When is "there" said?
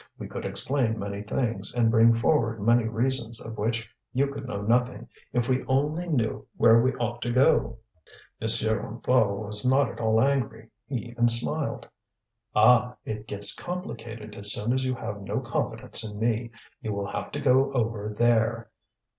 18.17-18.71